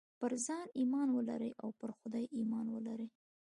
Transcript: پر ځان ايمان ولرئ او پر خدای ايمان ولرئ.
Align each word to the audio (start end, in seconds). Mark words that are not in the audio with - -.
پر 0.19 0.31
ځان 0.45 0.65
ايمان 0.79 1.07
ولرئ 1.11 1.51
او 1.63 1.69
پر 1.79 1.89
خدای 1.99 2.25
ايمان 2.37 2.65
ولرئ. 2.73 3.07